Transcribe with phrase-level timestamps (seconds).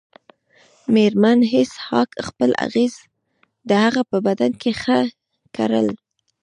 [0.93, 3.03] میرمن هیج هاګ خپل اغزي
[3.69, 5.09] د هغه په بدن کې ښخ
[5.55, 5.87] کړل